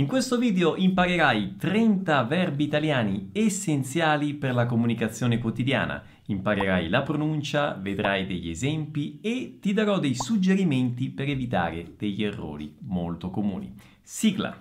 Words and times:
In 0.00 0.06
questo 0.06 0.38
video 0.38 0.76
imparerai 0.76 1.56
30 1.58 2.22
verbi 2.22 2.64
italiani 2.64 3.28
essenziali 3.34 4.32
per 4.32 4.54
la 4.54 4.64
comunicazione 4.64 5.36
quotidiana. 5.36 6.02
Imparerai 6.28 6.88
la 6.88 7.02
pronuncia, 7.02 7.74
vedrai 7.74 8.24
degli 8.24 8.48
esempi 8.48 9.20
e 9.20 9.58
ti 9.60 9.74
darò 9.74 9.98
dei 9.98 10.14
suggerimenti 10.14 11.10
per 11.10 11.28
evitare 11.28 11.96
degli 11.98 12.24
errori 12.24 12.76
molto 12.78 13.28
comuni. 13.28 13.74
Sigla! 14.00 14.56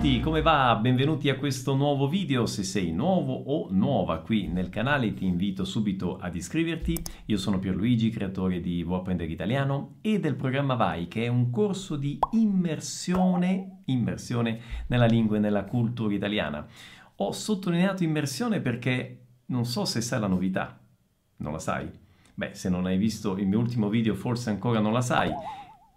Tutti, 0.00 0.20
come 0.20 0.40
va? 0.40 0.78
Benvenuti 0.80 1.28
a 1.28 1.36
questo 1.36 1.74
nuovo 1.74 2.08
video. 2.08 2.46
Se 2.46 2.62
sei 2.62 2.90
nuovo 2.90 3.34
o 3.34 3.68
nuova 3.70 4.20
qui 4.20 4.48
nel 4.48 4.70
canale 4.70 5.12
ti 5.12 5.26
invito 5.26 5.66
subito 5.66 6.16
ad 6.16 6.34
iscriverti. 6.34 7.02
Io 7.26 7.36
sono 7.36 7.58
Pierluigi, 7.58 8.08
creatore 8.08 8.62
di 8.62 8.82
Vuoi 8.82 9.00
apprendere 9.00 9.30
italiano 9.30 9.96
e 10.00 10.18
del 10.18 10.36
programma 10.36 10.74
Vai, 10.74 11.06
che 11.06 11.24
è 11.24 11.28
un 11.28 11.50
corso 11.50 11.96
di 11.96 12.18
immersione, 12.30 13.82
immersione 13.84 14.60
nella 14.86 15.04
lingua 15.04 15.36
e 15.36 15.40
nella 15.40 15.64
cultura 15.64 16.14
italiana. 16.14 16.66
Ho 17.16 17.32
sottolineato 17.32 18.02
immersione 18.02 18.60
perché 18.60 19.26
non 19.46 19.66
so 19.66 19.84
se 19.84 20.00
sai 20.00 20.18
la 20.18 20.28
novità. 20.28 20.80
Non 21.36 21.52
la 21.52 21.58
sai? 21.58 21.90
Beh, 22.32 22.54
se 22.54 22.70
non 22.70 22.86
hai 22.86 22.96
visto 22.96 23.36
il 23.36 23.46
mio 23.46 23.58
ultimo 23.58 23.90
video 23.90 24.14
forse 24.14 24.48
ancora 24.48 24.80
non 24.80 24.94
la 24.94 25.02
sai. 25.02 25.30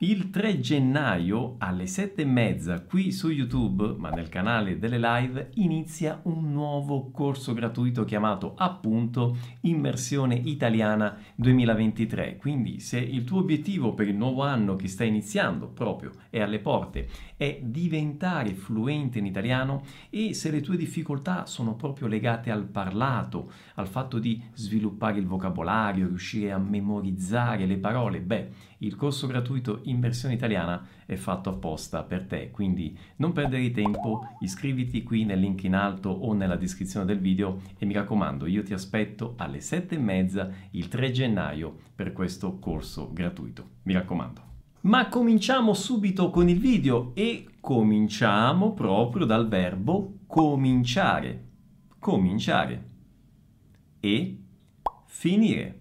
Il 0.04 0.32
3 0.32 0.60
gennaio 0.60 1.56
alle 1.60 1.88
7 1.88 2.24
e 2.24 2.26
mezza 2.26 2.82
qui 2.82 3.14
su 3.14 3.30
YouTube, 3.30 3.96
ma 3.98 4.10
nel 4.10 4.28
canale 4.28 4.78
delle 4.78 5.00
live, 5.00 5.52
inizia 5.54 6.20
un 6.24 6.52
nuovo 6.52 7.10
corso 7.10 7.54
gratuito 7.54 8.04
chiamato 8.04 8.54
appunto 8.58 9.38
Immersione 9.62 10.36
Italiana 10.36 11.18
2023. 11.36 12.36
Quindi 12.36 12.82
se 12.82 13.00
il 13.00 13.24
tuo 13.24 13.40
obiettivo 13.40 13.94
per 13.94 14.10
il 14.10 14.18
nuovo 14.18 14.42
anno 14.42 14.76
che 14.76 14.90
sta 14.90 15.06
iniziando 15.06 15.70
proprio 15.70 16.12
è 16.30 16.42
alle 16.42 16.60
porte 16.60 17.08
è 17.38 17.60
diventare 17.62 18.56
fluente 18.56 19.20
in 19.20 19.26
italiano 19.26 19.84
e 20.10 20.34
se 20.34 20.52
le 20.52 20.60
tue 20.60 20.76
difficoltà 20.76 21.46
sono 21.46 21.76
proprio 21.76 22.08
legate 22.08 22.52
al 22.52 22.66
parlato, 22.66 23.52
al 23.76 23.88
fatto 23.88 24.20
di 24.20 24.42
sviluppare 24.54 25.20
il 25.20 25.28
vocabolario, 25.28 26.08
riuscire 26.08 26.52
a 26.52 26.58
memorizzare 26.58 27.66
le 27.66 27.78
parole, 27.78 28.20
beh, 28.20 28.50
il 28.86 28.96
corso 28.96 29.28
gratuito 29.28 29.80
in 29.84 30.00
versione 30.00 30.34
italiana 30.34 30.86
è 31.06 31.16
fatto 31.16 31.50
apposta 31.50 32.04
per 32.04 32.26
te, 32.26 32.52
quindi 32.52 32.98
non 33.18 33.32
perdere 33.32 33.72
tempo, 33.72 34.28
iscriviti 34.42 35.04
qui 35.04 35.24
nel 35.24 35.40
link 35.40 35.64
in 35.64 35.76
alto 35.76 36.10
o 36.10 36.34
nella 36.34 36.58
descrizione 36.58 37.06
del 37.06 37.20
video 37.20 37.62
e 37.78 37.86
mi 37.86 37.94
raccomando, 37.94 38.46
io 38.46 38.64
ti 38.64 38.74
aspetto 38.74 39.36
alle 39.38 39.62
sette 39.62 39.96
e 39.96 40.00
mezza 40.00 40.50
il 40.72 40.88
3 40.88 41.12
gennaio 41.12 41.76
per 41.96 42.12
questo 42.12 42.60
corso 42.60 43.12
gratuito. 43.14 43.70
Mi 43.84 43.94
raccomando. 43.94 44.52
Ma 44.82 45.08
cominciamo 45.08 45.74
subito 45.74 46.30
con 46.30 46.50
il 46.50 46.60
video 46.60 47.12
e 47.16 47.48
cominciamo 47.62 48.74
proprio 48.74 49.26
dal 49.26 49.48
verbo 49.48 50.20
cominciare. 50.28 51.52
Cominciare. 52.00 52.90
E 54.02 54.44
finire. 55.06 55.80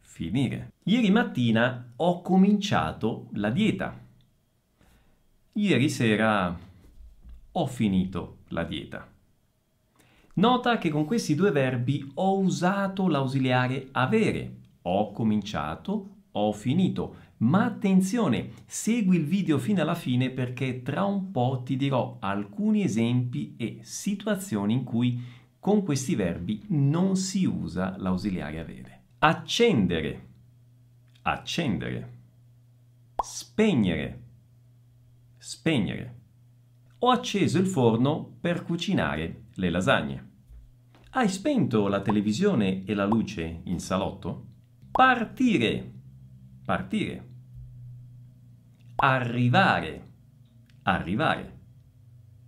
Finire. 0.00 0.72
Ieri 0.84 1.10
mattina 1.10 1.91
ho 2.04 2.20
cominciato 2.20 3.28
la 3.34 3.50
dieta. 3.50 3.96
Ieri 5.52 5.88
sera 5.88 6.58
ho 7.52 7.66
finito 7.66 8.38
la 8.48 8.64
dieta. 8.64 9.08
Nota 10.34 10.78
che 10.78 10.88
con 10.88 11.04
questi 11.04 11.36
due 11.36 11.52
verbi 11.52 12.10
ho 12.14 12.38
usato 12.38 13.06
l'ausiliare 13.06 13.88
avere. 13.92 14.56
Ho 14.82 15.12
cominciato, 15.12 16.08
ho 16.32 16.52
finito. 16.52 17.16
Ma 17.38 17.66
attenzione, 17.66 18.50
segui 18.66 19.18
il 19.18 19.24
video 19.24 19.58
fino 19.58 19.82
alla 19.82 19.94
fine 19.94 20.30
perché 20.30 20.82
tra 20.82 21.04
un 21.04 21.30
po' 21.30 21.62
ti 21.64 21.76
dirò 21.76 22.16
alcuni 22.18 22.82
esempi 22.82 23.54
e 23.56 23.78
situazioni 23.82 24.72
in 24.72 24.82
cui 24.82 25.22
con 25.60 25.84
questi 25.84 26.16
verbi 26.16 26.64
non 26.68 27.14
si 27.14 27.44
usa 27.44 27.94
l'ausiliare 27.96 28.58
avere. 28.58 29.02
Accendere, 29.18 30.30
accendere, 31.22 32.18
spegnere, 33.22 34.22
spegnere. 35.38 36.20
Ho 36.98 37.10
acceso 37.10 37.58
il 37.58 37.66
forno 37.66 38.36
per 38.40 38.64
cucinare 38.64 39.44
le 39.54 39.70
lasagne. 39.70 40.30
Hai 41.10 41.28
spento 41.28 41.88
la 41.88 42.00
televisione 42.00 42.84
e 42.84 42.94
la 42.94 43.04
luce 43.04 43.60
in 43.64 43.78
salotto? 43.78 44.46
Partire, 44.90 45.92
partire. 46.64 47.28
Arrivare, 48.96 50.10
arrivare. 50.82 51.58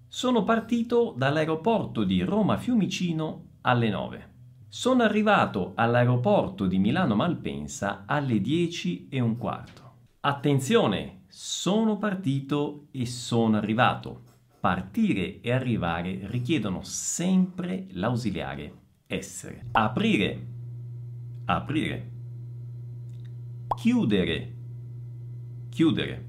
Sono 0.09 0.45
partito 0.45 1.15
dall'aeroporto 1.17 2.05
di 2.05 2.23
Roma 2.23 2.57
Fiumicino 2.57 3.51
alle 3.63 3.91
9. 3.91 4.34
Sono 4.77 5.05
arrivato 5.05 5.71
all'aeroporto 5.77 6.67
di 6.67 6.81
Milano 6.81 7.15
Malpensa 7.15 8.03
alle 8.07 8.41
10 8.41 9.07
e 9.09 9.21
un 9.21 9.37
quarto. 9.37 9.83
Attenzione, 10.19 11.27
sono 11.29 11.97
partito 11.97 12.89
e 12.91 13.07
sono 13.07 13.57
arrivato. 13.57 14.23
Partire 14.59 15.41
e 15.43 15.53
arrivare 15.53 16.23
richiedono 16.25 16.83
sempre 16.83 17.87
l'ausiliare 17.91 18.73
essere. 19.07 19.67
Aprire, 19.71 20.47
aprire. 21.45 22.11
Chiudere, 23.77 24.55
chiudere. 25.69 26.29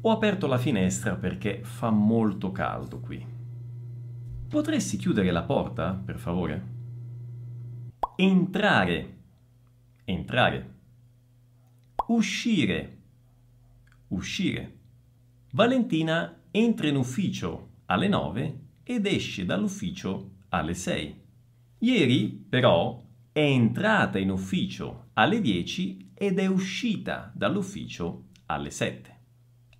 Ho 0.00 0.10
aperto 0.10 0.48
la 0.48 0.58
finestra 0.58 1.14
perché 1.14 1.60
fa 1.62 1.90
molto 1.90 2.50
caldo 2.50 2.98
qui. 2.98 3.24
Potresti 4.48 4.96
chiudere 4.96 5.30
la 5.30 5.44
porta, 5.44 5.92
per 5.92 6.18
favore? 6.18 6.77
Entrare, 8.20 9.16
entrare, 10.02 10.74
uscire, 12.08 12.98
uscire. 14.08 14.78
Valentina 15.52 16.40
entra 16.50 16.88
in 16.88 16.96
ufficio 16.96 17.74
alle 17.86 18.08
9 18.08 18.60
ed 18.82 19.06
esce 19.06 19.44
dall'ufficio 19.44 20.30
alle 20.48 20.74
6. 20.74 21.20
Ieri, 21.78 22.44
però, 22.48 23.00
è 23.30 23.38
entrata 23.38 24.18
in 24.18 24.30
ufficio 24.30 25.10
alle 25.12 25.40
10 25.40 26.10
ed 26.14 26.40
è 26.40 26.46
uscita 26.46 27.30
dall'ufficio 27.32 28.30
alle 28.46 28.70
7. 28.70 29.16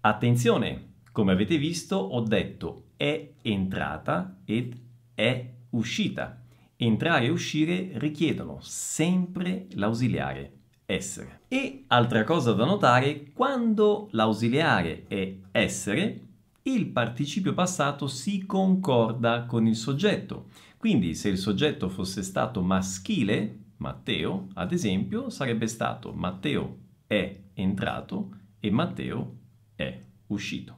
Attenzione, 0.03 0.93
come 1.11 1.33
avete 1.33 1.59
visto 1.59 1.97
ho 1.97 2.21
detto 2.21 2.91
è 2.97 3.33
entrata 3.43 4.43
ed 4.45 4.81
è 5.13 5.55
uscita. 5.71 6.45
Entrare 6.81 7.27
e 7.27 7.31
uscire 7.31 7.91
richiedono 7.95 8.59
sempre 8.61 9.67
l'ausiliare 9.71 10.53
essere. 10.87 11.41
E 11.49 11.83
altra 11.89 12.23
cosa 12.23 12.53
da 12.53 12.65
notare, 12.65 13.33
quando 13.33 14.07
l'ausiliare 14.13 15.07
è 15.09 15.35
essere, 15.51 16.21
il 16.63 16.87
participio 16.87 17.53
passato 17.53 18.07
si 18.07 18.47
concorda 18.47 19.45
con 19.45 19.67
il 19.67 19.75
soggetto. 19.75 20.51
Quindi 20.77 21.17
se 21.17 21.31
il 21.31 21.39
soggetto 21.39 21.89
fosse 21.89 22.23
stato 22.23 22.63
maschile, 22.63 23.65
Matteo, 23.79 24.47
ad 24.55 24.71
esempio, 24.71 25.31
sarebbe 25.31 25.67
stato 25.67 26.13
Matteo 26.13 26.79
è 27.09 27.41
entrato 27.55 28.37
e 28.61 28.71
Matteo 28.71 29.37
è 29.75 30.01
uscito. 30.29 30.77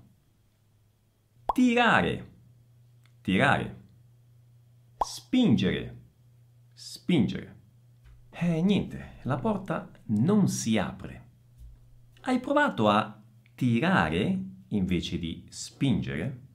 Tirare, 1.52 2.30
tirare 3.20 3.79
spingere, 5.04 5.96
spingere. 6.74 7.58
E 8.30 8.62
niente, 8.62 9.18
la 9.22 9.36
porta 9.36 9.90
non 10.06 10.48
si 10.48 10.76
apre. 10.78 11.28
Hai 12.22 12.38
provato 12.40 12.88
a 12.88 13.22
tirare 13.54 14.44
invece 14.68 15.18
di 15.18 15.46
spingere? 15.48 16.48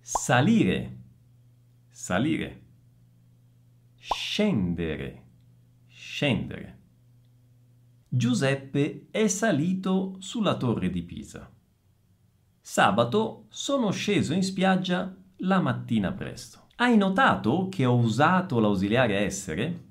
Salire, 0.00 0.98
salire. 1.88 2.62
Scendere, 3.96 5.24
scendere. 5.88 6.78
Giuseppe 8.08 9.08
è 9.10 9.26
salito 9.26 10.16
sulla 10.20 10.56
torre 10.56 10.88
di 10.88 11.02
Pisa. 11.02 11.50
Sabato 12.60 13.46
sono 13.48 13.90
sceso 13.90 14.32
in 14.32 14.42
spiaggia 14.42 15.14
la 15.38 15.60
mattina 15.60 16.12
presto. 16.12 16.67
Hai 16.80 16.96
notato 16.96 17.66
che 17.68 17.84
ho 17.84 17.96
usato 17.96 18.60
l'ausiliare 18.60 19.16
essere? 19.16 19.86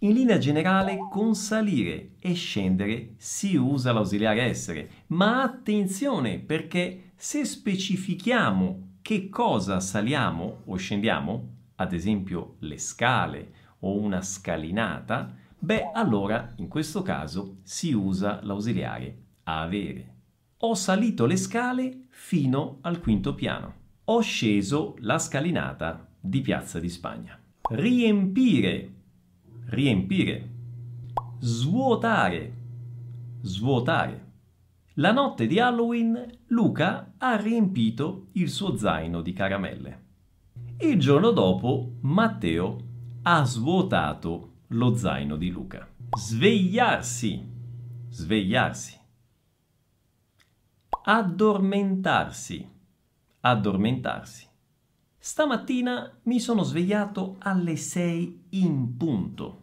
In 0.00 0.12
linea 0.12 0.36
generale 0.36 0.98
con 1.10 1.34
salire 1.34 2.16
e 2.18 2.34
scendere 2.34 3.14
si 3.16 3.56
usa 3.56 3.90
l'ausiliare 3.90 4.42
essere, 4.42 4.90
ma 5.06 5.40
attenzione 5.40 6.38
perché 6.38 7.12
se 7.16 7.46
specifichiamo 7.46 8.98
che 9.00 9.30
cosa 9.30 9.80
saliamo 9.80 10.64
o 10.66 10.76
scendiamo, 10.76 11.54
ad 11.76 11.94
esempio 11.94 12.56
le 12.58 12.76
scale 12.76 13.52
o 13.78 13.98
una 13.98 14.20
scalinata, 14.20 15.34
Beh, 15.58 15.90
allora 15.94 16.52
in 16.56 16.68
questo 16.68 17.00
caso 17.00 17.60
si 17.62 17.94
usa 17.94 18.40
l'ausiliare 18.42 19.22
avere. 19.44 20.14
Ho 20.58 20.74
salito 20.74 21.24
le 21.24 21.38
scale 21.38 22.08
fino 22.10 22.76
al 22.82 23.00
quinto 23.00 23.34
piano. 23.34 23.84
Ho 24.04 24.20
sceso 24.20 24.96
la 24.98 25.18
scalinata 25.18 26.06
di 26.28 26.40
Piazza 26.40 26.78
di 26.78 26.88
Spagna. 26.88 27.38
Riempire, 27.70 28.92
riempire. 29.66 30.50
Svuotare, 31.38 32.52
svuotare. 33.42 34.24
La 34.94 35.12
notte 35.12 35.46
di 35.46 35.58
Halloween 35.58 36.38
Luca 36.46 37.14
ha 37.18 37.36
riempito 37.36 38.28
il 38.32 38.48
suo 38.48 38.76
zaino 38.76 39.20
di 39.20 39.32
caramelle. 39.32 40.04
Il 40.78 40.98
giorno 40.98 41.30
dopo 41.30 41.96
Matteo 42.00 42.78
ha 43.22 43.44
svuotato 43.44 44.52
lo 44.68 44.94
zaino 44.94 45.36
di 45.36 45.50
Luca. 45.50 45.86
Svegliarsi, 46.16 47.46
svegliarsi. 48.08 48.98
Addormentarsi, 51.02 52.68
addormentarsi. 53.40 54.45
Stamattina 55.28 56.18
mi 56.22 56.38
sono 56.38 56.62
svegliato 56.62 57.34
alle 57.40 57.74
6 57.74 58.42
in 58.50 58.96
punto. 58.96 59.62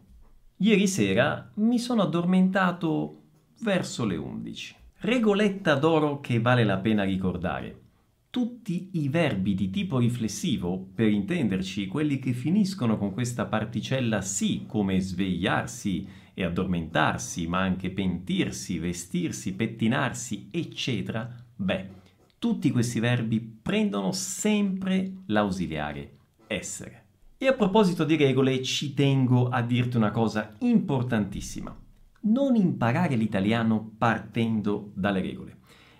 Ieri 0.58 0.86
sera 0.86 1.52
mi 1.54 1.78
sono 1.78 2.02
addormentato 2.02 3.22
verso 3.60 4.04
le 4.04 4.16
11. 4.16 4.76
Regoletta 4.98 5.74
d'oro 5.76 6.20
che 6.20 6.38
vale 6.38 6.64
la 6.64 6.76
pena 6.76 7.02
ricordare. 7.02 7.80
Tutti 8.28 8.90
i 8.92 9.08
verbi 9.08 9.54
di 9.54 9.70
tipo 9.70 9.96
riflessivo, 9.96 10.86
per 10.94 11.08
intenderci 11.08 11.86
quelli 11.86 12.18
che 12.18 12.34
finiscono 12.34 12.98
con 12.98 13.14
questa 13.14 13.46
particella 13.46 14.20
sì, 14.20 14.64
come 14.66 15.00
svegliarsi 15.00 16.06
e 16.34 16.44
addormentarsi, 16.44 17.46
ma 17.46 17.60
anche 17.60 17.88
pentirsi, 17.88 18.78
vestirsi, 18.78 19.54
pettinarsi, 19.54 20.48
eccetera, 20.50 21.26
beh, 21.56 22.02
tutti 22.44 22.70
questi 22.70 23.00
verbi 23.00 23.40
prendono 23.40 24.12
sempre 24.12 25.22
l'ausiliare 25.28 26.16
essere. 26.46 27.04
E 27.38 27.46
a 27.46 27.54
proposito 27.54 28.04
di 28.04 28.16
regole, 28.16 28.62
ci 28.62 28.92
tengo 28.92 29.48
a 29.48 29.62
dirti 29.62 29.96
una 29.96 30.10
cosa 30.10 30.52
importantissima 30.58 31.74
non 32.26 32.54
imparare 32.54 33.16
l'italiano 33.16 33.92
partendo 33.96 34.90
dalle 34.94 35.20
regole. 35.20 35.56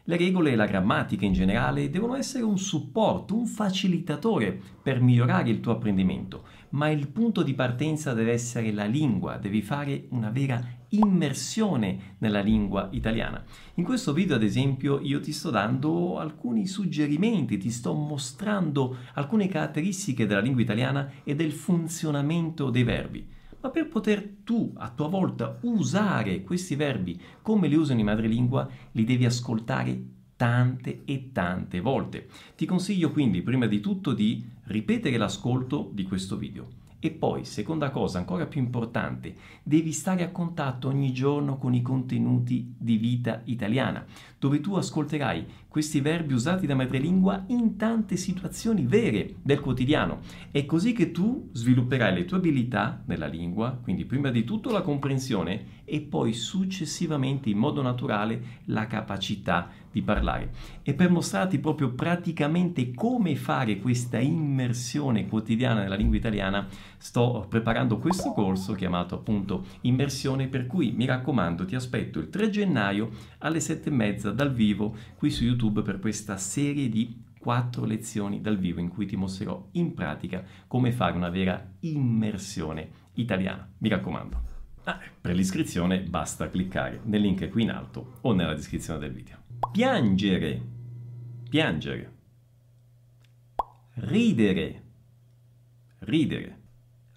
Le 0.06 0.18
regole 0.18 0.52
e 0.52 0.54
la 0.54 0.66
grammatica 0.66 1.24
in 1.24 1.32
generale 1.32 1.88
devono 1.88 2.14
essere 2.14 2.44
un 2.44 2.58
supporto, 2.58 3.34
un 3.34 3.46
facilitatore 3.46 4.60
per 4.82 5.00
migliorare 5.00 5.48
il 5.48 5.60
tuo 5.60 5.72
apprendimento, 5.72 6.44
ma 6.70 6.90
il 6.90 7.08
punto 7.08 7.42
di 7.42 7.54
partenza 7.54 8.12
deve 8.12 8.32
essere 8.32 8.70
la 8.70 8.84
lingua, 8.84 9.38
devi 9.38 9.62
fare 9.62 10.04
una 10.10 10.28
vera 10.28 10.62
immersione 10.90 12.16
nella 12.18 12.40
lingua 12.40 12.90
italiana. 12.92 13.42
In 13.76 13.84
questo 13.84 14.12
video, 14.12 14.36
ad 14.36 14.42
esempio, 14.42 15.00
io 15.00 15.20
ti 15.20 15.32
sto 15.32 15.48
dando 15.48 16.18
alcuni 16.18 16.66
suggerimenti, 16.66 17.56
ti 17.56 17.70
sto 17.70 17.94
mostrando 17.94 18.98
alcune 19.14 19.48
caratteristiche 19.48 20.26
della 20.26 20.40
lingua 20.40 20.60
italiana 20.60 21.10
e 21.24 21.34
del 21.34 21.52
funzionamento 21.52 22.68
dei 22.68 22.82
verbi 22.82 23.32
ma 23.64 23.70
per 23.70 23.88
poter 23.88 24.40
tu 24.44 24.74
a 24.76 24.90
tua 24.90 25.08
volta 25.08 25.58
usare 25.62 26.42
questi 26.42 26.74
verbi 26.74 27.18
come 27.40 27.66
li 27.66 27.74
usano 27.74 28.00
i 28.00 28.04
madrelingua, 28.04 28.68
li 28.92 29.04
devi 29.04 29.24
ascoltare 29.24 29.98
tante 30.36 31.00
e 31.06 31.30
tante 31.32 31.80
volte. 31.80 32.28
Ti 32.54 32.66
consiglio 32.66 33.10
quindi 33.10 33.40
prima 33.40 33.64
di 33.64 33.80
tutto 33.80 34.12
di 34.12 34.44
ripetere 34.64 35.16
l'ascolto 35.16 35.90
di 35.94 36.02
questo 36.02 36.36
video 36.36 36.82
e 37.04 37.10
poi, 37.10 37.44
seconda 37.44 37.90
cosa 37.90 38.16
ancora 38.16 38.46
più 38.46 38.62
importante, 38.62 39.34
devi 39.62 39.92
stare 39.92 40.24
a 40.24 40.30
contatto 40.30 40.88
ogni 40.88 41.12
giorno 41.12 41.58
con 41.58 41.74
i 41.74 41.82
contenuti 41.82 42.74
di 42.78 42.96
vita 42.96 43.42
italiana, 43.44 44.06
dove 44.38 44.60
tu 44.60 44.74
ascolterai 44.74 45.44
questi 45.68 46.00
verbi 46.00 46.32
usati 46.32 46.66
da 46.66 46.74
madrelingua 46.74 47.44
in 47.48 47.76
tante 47.76 48.16
situazioni 48.16 48.86
vere 48.86 49.34
del 49.42 49.60
quotidiano. 49.60 50.20
È 50.50 50.64
così 50.64 50.94
che 50.94 51.10
tu 51.10 51.50
svilupperai 51.52 52.14
le 52.14 52.24
tue 52.24 52.38
abilità 52.38 53.02
nella 53.04 53.26
lingua, 53.26 53.78
quindi 53.82 54.06
prima 54.06 54.30
di 54.30 54.44
tutto 54.44 54.70
la 54.70 54.80
comprensione 54.80 55.82
e 55.84 56.00
poi 56.00 56.32
successivamente 56.32 57.50
in 57.50 57.58
modo 57.58 57.82
naturale 57.82 58.62
la 58.66 58.86
capacità 58.86 59.68
di 59.90 60.02
parlare. 60.02 60.50
E 60.82 60.94
per 60.94 61.10
mostrarti 61.10 61.58
proprio 61.58 61.90
praticamente 61.90 62.92
come 62.92 63.36
fare 63.36 63.78
questa 63.78 64.18
immersione 64.18 65.28
quotidiana 65.28 65.82
nella 65.82 65.94
lingua 65.94 66.16
italiana, 66.16 66.66
sto 66.98 67.46
preparando 67.48 67.98
questo 67.98 68.32
corso 68.32 68.74
chiamato 68.74 69.14
appunto 69.14 69.64
Immersione, 69.82 70.48
per 70.48 70.66
cui 70.66 70.92
mi 70.92 71.04
raccomando 71.04 71.64
ti 71.64 71.74
aspetto 71.74 72.18
il 72.18 72.28
3 72.28 72.50
gennaio 72.50 73.10
alle 73.38 73.60
7 73.60 73.88
e 73.88 73.92
mezza 73.92 74.30
dal 74.30 74.52
vivo 74.52 74.96
qui 75.16 75.30
su 75.30 75.44
YouTube 75.44 75.82
per 75.82 75.98
questa 75.98 76.36
serie 76.36 76.88
di 76.88 77.22
quattro 77.44 77.84
lezioni 77.84 78.40
dal 78.40 78.56
vivo 78.56 78.80
in 78.80 78.88
cui 78.88 79.04
ti 79.04 79.16
mostrerò 79.16 79.68
in 79.72 79.92
pratica 79.92 80.42
come 80.66 80.92
fare 80.92 81.14
una 81.14 81.28
vera 81.28 81.72
immersione 81.80 82.88
italiana. 83.14 83.70
Mi 83.78 83.90
raccomando. 83.90 84.52
Ah, 84.84 84.98
per 85.20 85.34
l'iscrizione 85.34 86.00
basta 86.00 86.48
cliccare 86.48 87.00
nel 87.04 87.20
link 87.20 87.48
qui 87.50 87.62
in 87.62 87.70
alto 87.70 88.18
o 88.22 88.32
nella 88.32 88.54
descrizione 88.54 88.98
del 88.98 89.12
video. 89.12 89.38
Piangere, 89.70 90.62
piangere. 91.48 92.12
Ridere, 93.96 94.82
ridere. 96.00 96.62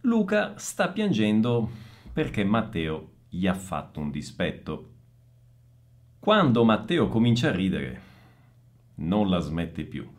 Luca 0.07 0.57
sta 0.57 0.88
piangendo 0.88 1.69
perché 2.13 2.45
Matteo 2.45 3.15
gli 3.27 3.45
ha 3.45 3.54
fatto 3.54 4.00
un 4.00 4.09
dispetto. 4.09 4.94
Quando 6.18 6.63
Matteo 6.63 7.09
comincia 7.09 7.50
a 7.50 7.51
ridere, 7.51 8.01
non 8.95 9.30
la 9.30 9.39
smette 9.39 9.83
più. 9.83 10.09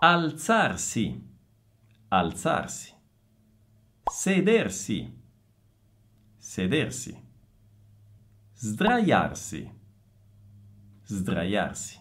Alzarsi, 0.00 1.28
alzarsi. 2.08 2.94
Sedersi, 4.10 5.22
sedersi. 6.34 7.22
Sdraiarsi, 8.54 9.70
sdraiarsi. 11.04 12.00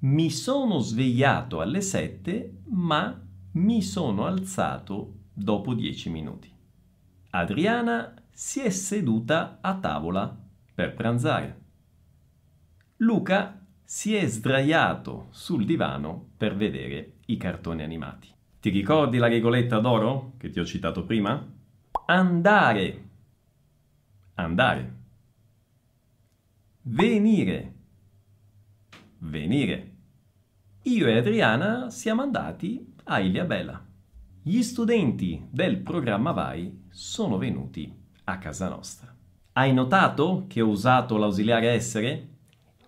Mi 0.00 0.28
sono 0.28 0.80
svegliato 0.80 1.62
alle 1.62 1.80
sette, 1.80 2.60
ma 2.66 3.26
mi 3.52 3.80
sono 3.80 4.26
alzato 4.26 5.22
dopo 5.34 5.74
dieci 5.74 6.08
minuti. 6.08 6.50
Adriana 7.30 8.14
si 8.30 8.60
è 8.60 8.70
seduta 8.70 9.58
a 9.60 9.74
tavola 9.74 10.34
per 10.72 10.94
pranzare. 10.94 11.62
Luca 12.98 13.60
si 13.82 14.14
è 14.14 14.26
sdraiato 14.26 15.26
sul 15.30 15.64
divano 15.64 16.30
per 16.36 16.56
vedere 16.56 17.16
i 17.26 17.36
cartoni 17.36 17.82
animati. 17.82 18.32
Ti 18.60 18.70
ricordi 18.70 19.18
la 19.18 19.28
regoletta 19.28 19.78
d'oro 19.78 20.34
che 20.38 20.48
ti 20.48 20.58
ho 20.58 20.64
citato 20.64 21.04
prima? 21.04 21.52
Andare. 22.06 23.08
Andare. 24.34 24.94
Venire. 26.82 27.74
Venire. 29.18 29.92
Io 30.82 31.06
e 31.06 31.18
Adriana 31.18 31.90
siamo 31.90 32.22
andati 32.22 32.94
a 33.04 33.18
Ilia 33.20 33.44
Bella. 33.44 33.93
Gli 34.46 34.60
studenti 34.60 35.42
del 35.50 35.78
programma 35.78 36.32
Vai 36.32 36.82
sono 36.90 37.38
venuti 37.38 37.90
a 38.24 38.36
casa 38.36 38.68
nostra. 38.68 39.16
Hai 39.52 39.72
notato 39.72 40.44
che 40.48 40.60
ho 40.60 40.68
usato 40.68 41.16
l'ausiliare 41.16 41.70
essere? 41.70 42.28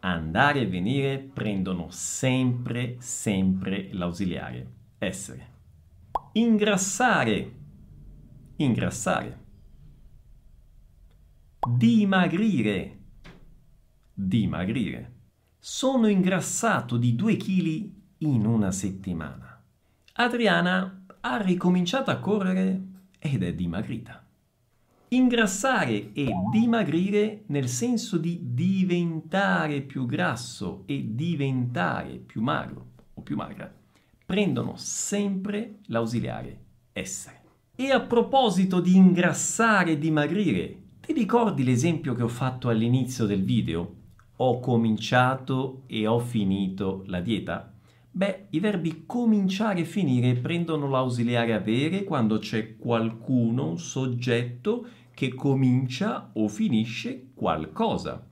Andare 0.01 0.61
e 0.61 0.67
venire 0.67 1.19
prendono 1.19 1.87
sempre, 1.89 2.97
sempre 2.99 3.89
l'ausiliare 3.93 4.71
essere. 4.99 5.49
Ingrassare. 6.33 7.53
Ingrassare. 8.57 9.45
Dimagrire. 11.67 12.99
Dimagrire. 14.13 15.13
Sono 15.59 16.07
ingrassato 16.07 16.99
di 16.99 17.15
due 17.15 17.37
chili 17.37 17.99
in 18.19 18.45
una 18.45 18.71
settimana. 18.71 19.59
Adriana 20.19 21.06
ha 21.21 21.37
ricominciato 21.41 22.11
a 22.11 22.19
correre 22.19 22.83
ed 23.19 23.43
è 23.43 23.55
dimagrita. 23.55 24.25
Ingrassare 25.09 26.13
e 26.13 26.31
dimagrire 26.51 27.45
nel 27.47 27.69
senso 27.69 28.19
di 28.19 28.41
diventare 28.43 29.83
più 29.83 30.07
grasso 30.07 30.83
e 30.87 31.15
diventare 31.15 32.17
più 32.17 32.43
magro 32.43 32.87
o 33.15 33.23
più 33.23 33.37
magra 33.37 33.73
prendono 34.27 34.75
sempre 34.77 35.79
l'ausiliare 35.87 36.65
essere. 36.93 37.43
E 37.77 37.93
a 37.93 38.01
proposito 38.01 38.81
di 38.81 38.97
ingrassare 38.97 39.93
e 39.93 39.99
dimagrire, 39.99 40.83
ti 41.01 41.13
ricordi 41.13 41.63
l'esempio 41.63 42.15
che 42.15 42.25
ho 42.25 42.29
fatto 42.29 42.69
all'inizio 42.69 43.25
del 43.25 43.45
video? 43.45 43.95
Ho 44.39 44.59
cominciato 44.59 45.83
e 45.87 46.07
ho 46.07 46.19
finito 46.19 47.05
la 47.07 47.21
dieta? 47.21 47.73
Beh, 48.17 48.47
i 48.49 48.61
verbi 48.61 49.03
cominciare 49.05 49.81
e 49.81 49.85
finire 49.85 50.37
prendono 50.37 50.89
l'ausiliare 50.89 51.53
avere 51.53 52.03
quando 52.03 52.39
c'è 52.39 52.79
qualcuno, 52.79 53.69
un 53.69 53.79
soggetto, 53.79 54.87
che 55.13 55.35
comincia 55.35 56.31
o 56.33 56.49
finisce 56.49 57.33
qualcosa. 57.35 58.27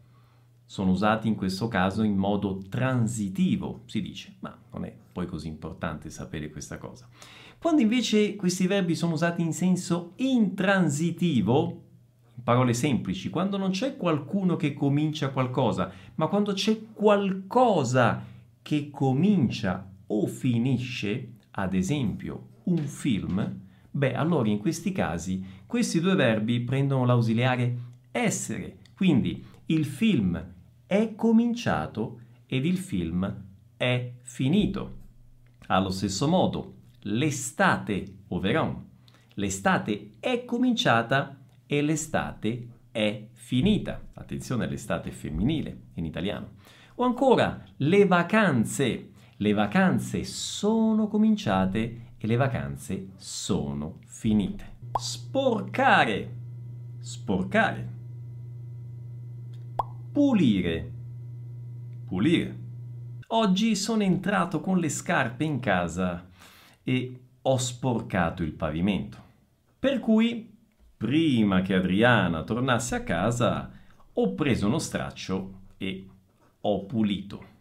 Sono 0.65 0.91
usati 0.91 1.29
in 1.29 1.35
questo 1.35 1.69
caso 1.69 2.03
in 2.03 2.17
modo 2.17 2.63
transitivo, 2.67 3.83
si 3.85 4.01
dice, 4.01 4.37
ma 4.41 4.57
non 4.73 4.87
è 4.87 4.97
poi 5.13 5.27
così 5.27 5.49
importante 5.49 6.09
sapere 6.09 6.49
questa 6.49 6.79
cosa. 6.79 7.07
Quando 7.59 7.83
invece 7.83 8.37
questi 8.37 8.67
verbi 8.67 8.95
sono 8.95 9.13
usati 9.13 9.43
in 9.43 9.53
senso 9.53 10.13
intransitivo, 10.17 11.83
in 12.37 12.43
parole 12.43 12.73
semplici, 12.73 13.29
quando 13.29 13.59
non 13.59 13.69
c'è 13.69 13.99
qualcuno 13.99 14.57
che 14.57 14.73
comincia 14.73 15.29
qualcosa, 15.29 15.93
ma 16.15 16.27
quando 16.29 16.55
c'è 16.55 16.81
qualcosa 16.95 18.33
che 18.65 18.89
comincia 18.89 19.93
o 20.07 20.27
finisce, 20.27 21.35
ad 21.51 21.75
esempio 21.75 22.49
un 22.65 22.79
film, 22.79 23.61
beh 23.91 24.15
allora 24.15 24.49
in 24.49 24.57
questi 24.59 24.91
casi 24.91 25.45
questi 25.67 26.01
due 26.01 26.15
verbi 26.15 26.61
prendono 26.61 27.05
l'ausiliare 27.05 27.79
essere, 28.11 28.79
quindi 28.95 29.45
il 29.67 29.85
film 29.85 30.43
è 30.87 31.15
cominciato 31.15 32.21
ed 32.47 32.65
il 32.65 32.79
film 32.79 33.45
è 33.77 34.13
finito. 34.23 34.97
Allo 35.67 35.91
stesso 35.91 36.27
modo, 36.27 36.75
l'estate, 37.01 38.21
overon. 38.29 38.83
L'estate 39.35 40.13
è 40.21 40.47
cominciata 40.47 41.39
e 41.67 41.83
l'estate 41.83 42.69
è 42.95 43.27
finita. 43.33 44.01
Attenzione, 44.15 44.69
l'estate 44.69 45.09
è 45.09 45.13
femminile 45.13 45.87
in 45.95 46.05
italiano. 46.05 46.51
O 46.95 47.05
ancora, 47.05 47.61
le 47.79 48.07
vacanze. 48.07 49.11
Le 49.39 49.53
vacanze 49.53 50.23
sono 50.23 51.09
cominciate 51.09 52.13
e 52.17 52.27
le 52.29 52.37
vacanze 52.37 53.09
sono 53.17 53.99
finite. 54.07 54.77
Sporcare. 54.97 56.35
Sporcare. 57.01 57.89
Pulire. 60.13 60.93
Pulire. 62.07 62.59
Oggi 63.27 63.75
sono 63.75 64.05
entrato 64.05 64.61
con 64.61 64.79
le 64.79 64.89
scarpe 64.89 65.43
in 65.43 65.59
casa 65.59 66.29
e 66.85 67.21
ho 67.43 67.57
sporcato 67.57 68.45
il 68.45 68.53
pavimento. 68.53 69.19
Per 69.81 69.99
cui, 69.99 70.54
prima 70.97 71.63
che 71.63 71.75
Adriana 71.75 72.43
tornasse 72.43 72.95
a 72.95 73.03
casa, 73.03 73.71
ho 74.13 74.35
preso 74.35 74.67
uno 74.67 74.79
straccio 74.79 75.61
e 75.77 76.09
ho 76.61 76.87
pulito. 76.87 77.53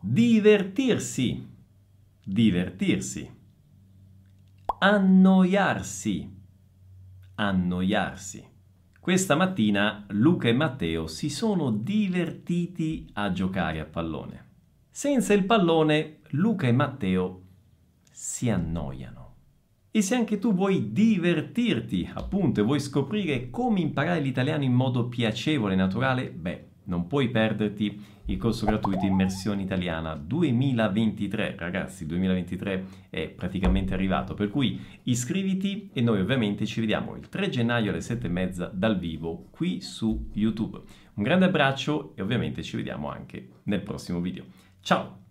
Divertirsi. 0.00 1.48
Divertirsi. 2.24 3.38
Annoiarsi. 4.78 6.38
Annoiarsi. 7.34 8.48
Questa 8.98 9.34
mattina 9.34 10.04
Luca 10.10 10.48
e 10.48 10.52
Matteo 10.52 11.06
si 11.06 11.30
sono 11.30 11.70
divertiti 11.70 13.08
a 13.14 13.32
giocare 13.32 13.80
a 13.80 13.86
pallone. 13.86 14.48
Senza 14.90 15.32
il 15.32 15.44
pallone, 15.44 16.18
Luca 16.30 16.66
e 16.66 16.72
Matteo 16.72 17.42
si 18.10 18.50
annoiano. 18.50 19.29
E 19.92 20.02
se 20.02 20.14
anche 20.14 20.38
tu 20.38 20.54
vuoi 20.54 20.92
divertirti, 20.92 22.08
appunto, 22.14 22.60
e 22.60 22.62
vuoi 22.62 22.78
scoprire 22.78 23.50
come 23.50 23.80
imparare 23.80 24.20
l'italiano 24.20 24.62
in 24.62 24.72
modo 24.72 25.08
piacevole 25.08 25.72
e 25.72 25.76
naturale, 25.76 26.30
beh, 26.30 26.64
non 26.84 27.08
puoi 27.08 27.28
perderti 27.28 28.00
il 28.26 28.36
corso 28.36 28.66
gratuito 28.66 29.04
Immersione 29.04 29.62
Italiana 29.62 30.14
2023. 30.14 31.56
Ragazzi, 31.58 32.06
2023 32.06 32.84
è 33.10 33.28
praticamente 33.30 33.92
arrivato, 33.92 34.34
per 34.34 34.48
cui 34.48 34.80
iscriviti 35.04 35.90
e 35.92 36.00
noi 36.00 36.20
ovviamente 36.20 36.66
ci 36.66 36.78
vediamo 36.78 37.16
il 37.16 37.28
3 37.28 37.48
gennaio 37.48 37.90
alle 37.90 38.00
7 38.00 38.28
e 38.28 38.30
mezza 38.30 38.70
dal 38.72 38.96
vivo 38.96 39.48
qui 39.50 39.80
su 39.80 40.28
YouTube. 40.34 40.82
Un 41.14 41.22
grande 41.24 41.46
abbraccio 41.46 42.12
e 42.14 42.22
ovviamente 42.22 42.62
ci 42.62 42.76
vediamo 42.76 43.10
anche 43.10 43.48
nel 43.64 43.82
prossimo 43.82 44.20
video. 44.20 44.44
Ciao! 44.80 45.29